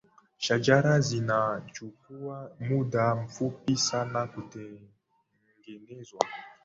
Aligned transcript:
shajara 0.37 0.99
zinachukua 0.99 2.51
muda 2.59 3.15
mfupi 3.15 3.75
sana 3.77 4.27
kutengenezwa 4.27 6.21